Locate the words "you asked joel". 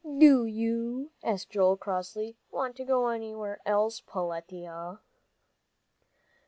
0.45-1.77